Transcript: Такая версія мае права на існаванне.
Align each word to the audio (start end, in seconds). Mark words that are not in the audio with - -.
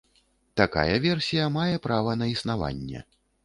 Такая 0.61 0.95
версія 1.03 1.47
мае 1.59 1.75
права 1.87 2.19
на 2.25 2.33
існаванне. 2.35 3.09